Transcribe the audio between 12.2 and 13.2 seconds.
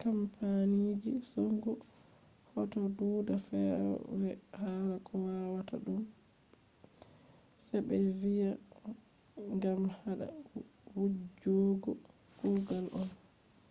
kugal on